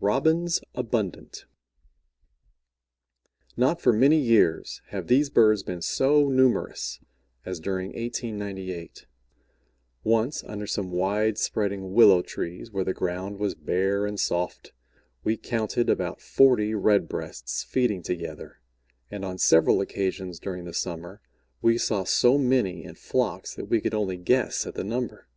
[0.00, 1.44] ROBINS ABUNDANT
[3.56, 6.98] Not for many years have these birds been so numerous
[7.46, 9.06] as during 1898.
[10.02, 14.72] Once, under some wide spreading willow trees, where the ground was bare and soft,
[15.22, 18.58] we counted about forty Red breasts feeding together,
[19.08, 21.20] and on several occasions during the summer
[21.62, 25.28] we saw so many in flocks, that we could only guess at the number.